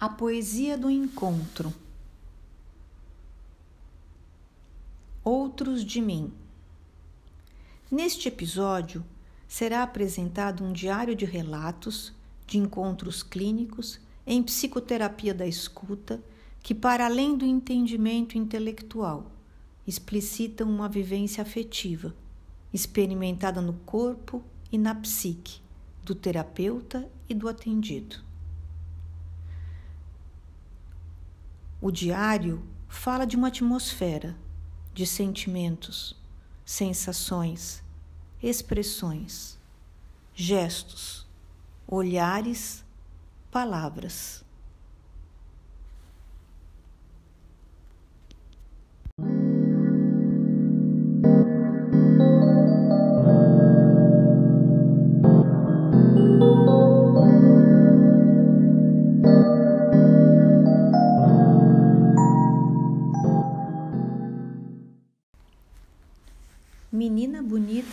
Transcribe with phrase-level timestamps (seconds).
[0.00, 1.74] A poesia do encontro.
[5.22, 6.32] Outros de mim.
[7.90, 9.04] Neste episódio
[9.46, 12.14] será apresentado um diário de relatos
[12.46, 16.18] de encontros clínicos em psicoterapia da escuta
[16.62, 19.30] que, para além do entendimento intelectual,
[19.86, 22.16] explicitam uma vivência afetiva,
[22.72, 24.42] experimentada no corpo
[24.72, 25.60] e na psique
[26.02, 28.29] do terapeuta e do atendido.
[31.82, 34.36] O diário fala de uma atmosfera,
[34.92, 36.14] de sentimentos,
[36.62, 37.82] sensações,
[38.42, 39.58] expressões,
[40.34, 41.26] gestos,
[41.88, 42.84] olhares,
[43.50, 44.44] palavras.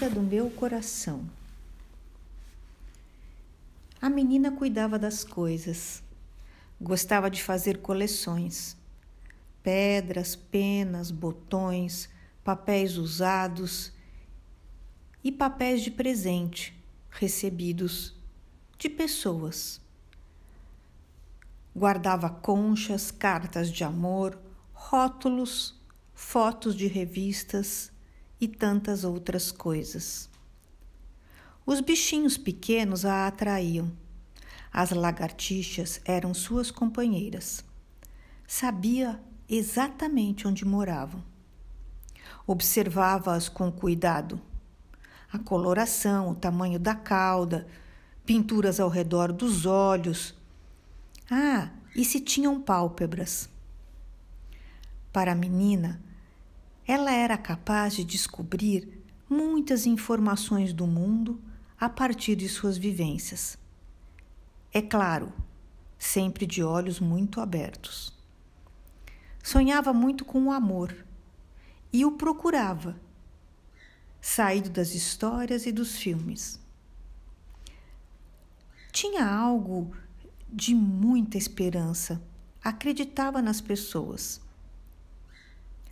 [0.09, 1.30] Do meu coração.
[4.02, 6.03] A menina cuidava das coisas,
[6.80, 8.77] gostava de fazer coleções:
[9.64, 12.09] pedras, penas, botões,
[12.44, 13.91] papéis usados
[15.23, 16.77] e papéis de presente
[17.09, 18.16] recebidos
[18.77, 19.81] de pessoas.
[21.75, 24.39] Guardava conchas, cartas de amor,
[24.73, 25.80] rótulos,
[26.14, 27.92] fotos de revistas
[28.39, 30.30] e tantas outras coisas.
[31.66, 33.91] Os bichinhos pequenos a atraíam.
[34.71, 37.63] As lagartixas eram suas companheiras.
[38.47, 41.23] Sabia exatamente onde moravam.
[42.45, 44.39] Observava-as com cuidado.
[45.31, 47.67] A coloração, o tamanho da cauda,
[48.25, 50.33] pinturas ao redor dos olhos.
[51.30, 53.49] Ah, e se tinham pálpebras.
[55.11, 56.02] Para a menina,
[56.88, 61.42] ela era capaz de descobrir muitas informações do mundo
[61.77, 63.58] a partir de suas vivências.
[64.73, 65.33] É claro,
[65.99, 68.15] sempre de olhos muito abertos.
[69.43, 71.05] Sonhava muito com o amor
[71.92, 72.95] e o procurava,
[74.21, 76.58] saído das histórias e dos filmes.
[78.93, 79.92] Tinha algo
[80.47, 82.21] de muita esperança,
[82.64, 84.46] acreditava nas pessoas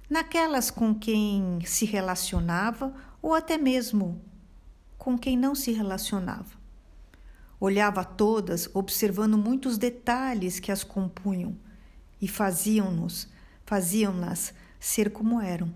[0.09, 4.21] naquelas com quem se relacionava ou até mesmo
[4.97, 6.65] com quem não se relacionava.
[7.59, 11.57] Olhava todas, observando muitos detalhes que as compunham
[12.21, 13.27] e faziam-nos,
[13.65, 15.73] faziam-nas ser como eram.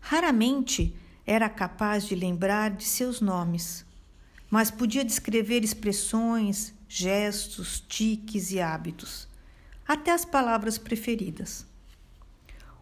[0.00, 0.94] Raramente
[1.26, 3.84] era capaz de lembrar de seus nomes,
[4.50, 9.28] mas podia descrever expressões, gestos, tiques e hábitos,
[9.86, 11.66] até as palavras preferidas.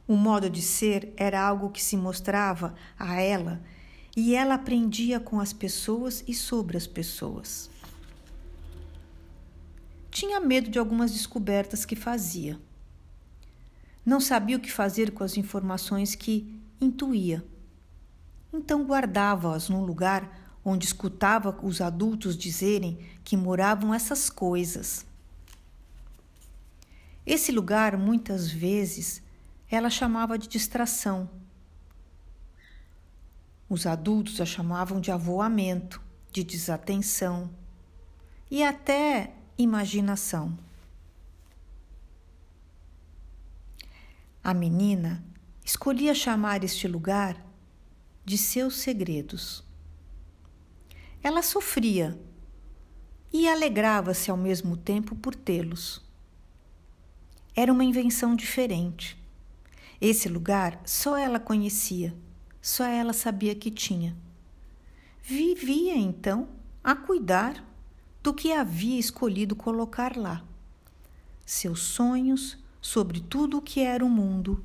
[0.07, 3.63] O modo de ser era algo que se mostrava a ela
[4.17, 7.71] e ela aprendia com as pessoas e sobre as pessoas.
[10.11, 12.61] Tinha medo de algumas descobertas que fazia.
[14.07, 17.45] Não sabia o que fazer com as informações que intuía.
[18.53, 25.05] Então guardava-as num lugar onde escutava os adultos dizerem que moravam essas coisas.
[27.27, 29.24] Esse lugar muitas vezes
[29.75, 31.29] ela chamava de distração.
[33.69, 37.51] Os adultos a chamavam de avoamento, de desatenção
[38.51, 40.57] e até imaginação.
[44.43, 45.25] A menina
[45.65, 47.43] escolhia chamar este lugar
[48.25, 49.65] de seus segredos.
[51.23, 52.19] Ela sofria
[53.33, 56.05] e alegrava-se ao mesmo tempo por tê-los.
[57.57, 59.24] Era uma invenção diferente.
[60.01, 62.15] Esse lugar só ela conhecia,
[62.61, 64.17] só ela sabia que tinha.
[65.23, 66.49] Vivia então
[66.83, 67.65] a cuidar
[68.23, 70.45] do que havia escolhido colocar lá.
[71.47, 74.63] Seus sonhos sobre tudo o que era o mundo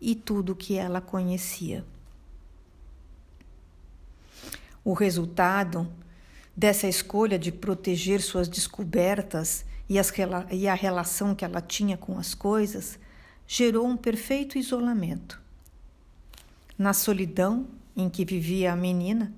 [0.00, 1.84] e tudo o que ela conhecia.
[4.84, 5.90] O resultado
[6.56, 10.12] dessa escolha de proteger suas descobertas e, as,
[10.50, 12.98] e a relação que ela tinha com as coisas
[13.50, 15.40] gerou um perfeito isolamento.
[16.76, 17.66] Na solidão
[17.96, 19.32] em que vivia a menina,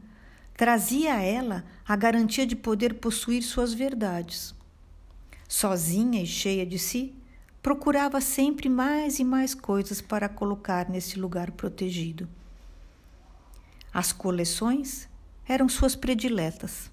[0.56, 4.52] trazia a ela a garantia de poder possuir suas verdades.
[5.48, 7.14] Sozinha e cheia de si,
[7.62, 12.28] procurava sempre mais e mais coisas para colocar nesse lugar protegido.
[13.94, 15.08] As coleções
[15.46, 16.90] eram suas prediletas.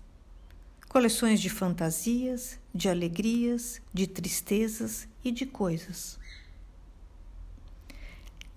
[0.87, 6.17] coleções de fantasias, de alegrias, de tristezas e de coisas.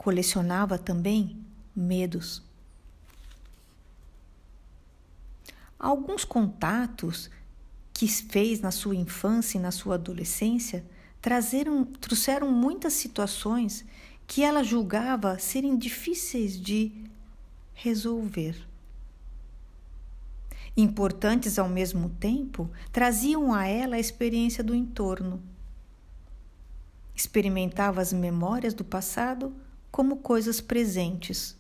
[0.00, 1.36] Colecionava também
[1.76, 2.42] medos.
[5.78, 7.28] Alguns contatos
[7.92, 10.82] que fez na sua infância e na sua adolescência
[11.20, 13.84] trazeram, trouxeram muitas situações
[14.26, 16.90] que ela julgava serem difíceis de
[17.74, 18.56] resolver.
[20.74, 25.42] Importantes ao mesmo tempo, traziam a ela a experiência do entorno.
[27.14, 29.54] Experimentava as memórias do passado
[30.00, 31.58] como coisas presentes.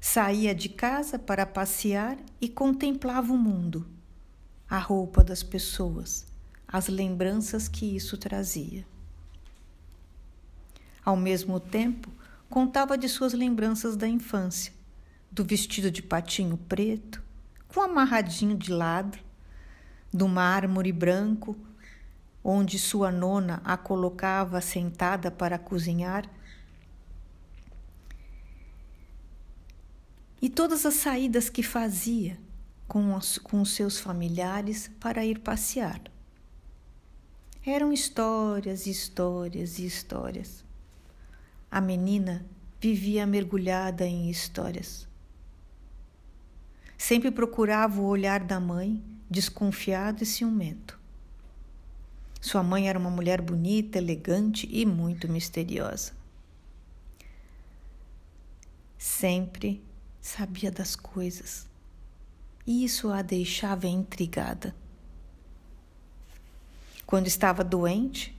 [0.00, 3.86] Saía de casa para passear e contemplava o mundo
[4.66, 6.26] a roupa das pessoas,
[6.66, 8.86] as lembranças que isso trazia.
[11.04, 12.10] Ao mesmo tempo,
[12.48, 14.72] contava de suas lembranças da infância,
[15.30, 17.22] do vestido de patinho preto,
[17.68, 19.18] com amarradinho de lado,
[20.10, 21.54] do mármore branco,
[22.42, 26.26] onde sua nona a colocava sentada para cozinhar,
[30.44, 32.38] e todas as saídas que fazia
[32.86, 35.98] com os, com os seus familiares para ir passear.
[37.64, 40.62] Eram histórias, histórias e histórias.
[41.70, 42.44] A menina
[42.78, 45.08] vivia mergulhada em histórias.
[46.98, 51.00] Sempre procurava o olhar da mãe, desconfiado e ciumento.
[52.38, 56.12] Sua mãe era uma mulher bonita, elegante e muito misteriosa.
[58.98, 59.82] Sempre
[60.24, 61.68] sabia das coisas
[62.66, 64.74] e isso a deixava intrigada.
[67.04, 68.34] Quando estava doente,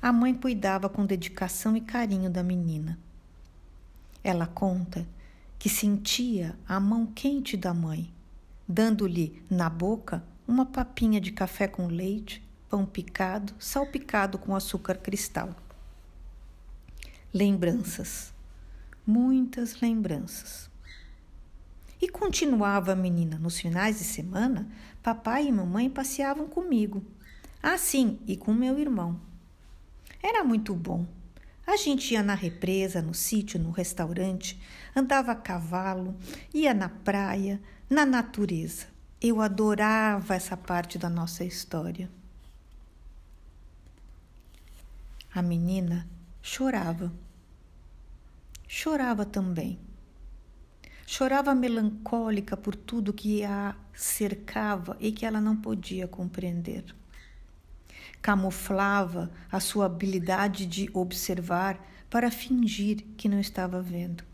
[0.00, 2.98] a mãe cuidava com dedicação e carinho da menina.
[4.22, 5.06] Ela conta
[5.58, 8.12] que sentia a mão quente da mãe,
[8.68, 15.56] dando-lhe na boca uma papinha de café com leite, pão picado, salpicado com açúcar cristal.
[17.32, 18.34] Lembranças,
[19.06, 20.71] muitas lembranças.
[22.02, 23.38] E continuava a menina.
[23.38, 24.68] Nos finais de semana,
[25.00, 27.00] papai e mamãe passeavam comigo.
[27.62, 29.20] Ah, sim, e com meu irmão.
[30.20, 31.06] Era muito bom.
[31.64, 34.60] A gente ia na represa, no sítio, no restaurante,
[34.96, 36.16] andava a cavalo,
[36.52, 38.86] ia na praia, na natureza.
[39.20, 42.10] Eu adorava essa parte da nossa história.
[45.32, 46.08] A menina
[46.42, 47.12] chorava.
[48.66, 49.78] Chorava também.
[51.06, 56.84] Chorava melancólica por tudo que a cercava e que ela não podia compreender.
[58.20, 64.24] Camuflava a sua habilidade de observar para fingir que não estava vendo.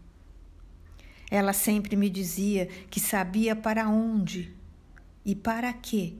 [1.30, 4.54] Ela sempre me dizia que sabia para onde
[5.24, 6.14] e para quê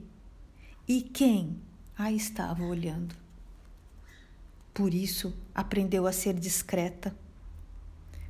[0.87, 1.59] e quem
[1.97, 3.15] a estava olhando.
[4.73, 7.15] Por isso, aprendeu a ser discreta,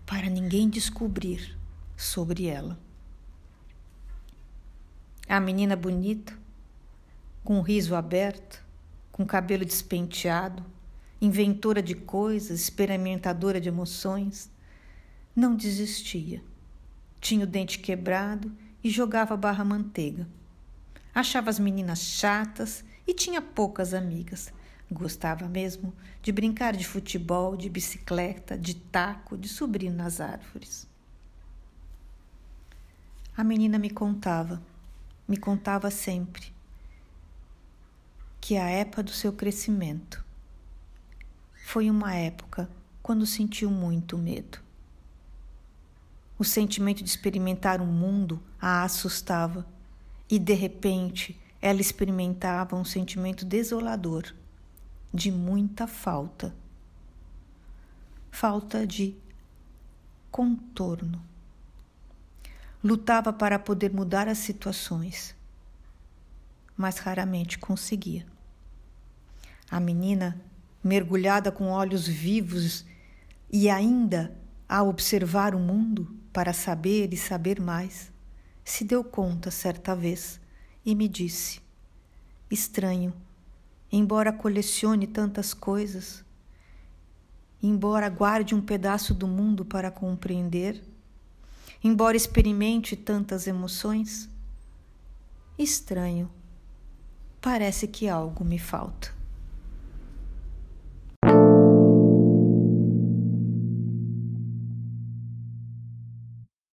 [0.05, 1.58] para ninguém descobrir
[1.99, 2.79] sobre ela.
[5.27, 6.33] A menina bonita,
[7.43, 8.63] com o riso aberto,
[9.11, 10.65] com cabelo despenteado,
[11.21, 14.49] inventora de coisas, experimentadora de emoções,
[15.35, 16.41] não desistia.
[17.19, 18.49] Tinha o dente quebrado
[18.81, 20.25] e jogava barra manteiga.
[21.13, 24.53] Achava as meninas chatas e tinha poucas amigas.
[24.89, 30.88] Gostava mesmo de brincar de futebol, de bicicleta, de taco, de subir nas árvores.
[33.39, 34.61] A menina me contava,
[35.25, 36.51] me contava sempre,
[38.41, 40.25] que a época do seu crescimento
[41.63, 42.69] foi uma época
[43.01, 44.59] quando sentiu muito medo.
[46.37, 49.65] O sentimento de experimentar um mundo a assustava
[50.29, 54.35] e, de repente, ela experimentava um sentimento desolador
[55.13, 56.53] de muita falta.
[58.29, 59.15] Falta de
[60.29, 61.29] contorno
[62.83, 65.35] Lutava para poder mudar as situações,
[66.77, 68.25] mas raramente conseguia.
[69.69, 70.39] A menina,
[70.83, 72.85] mergulhada com olhos vivos
[73.51, 74.33] e ainda
[74.67, 78.11] a observar o mundo para saber e saber mais,
[78.63, 80.39] se deu conta certa vez
[80.85, 81.59] e me disse:
[82.49, 83.13] Estranho,
[83.91, 86.23] embora colecione tantas coisas,
[87.61, 90.81] embora guarde um pedaço do mundo para compreender,
[91.83, 94.29] embora experimente tantas emoções?
[95.57, 96.29] Estranho,
[97.41, 99.18] parece que algo me falta.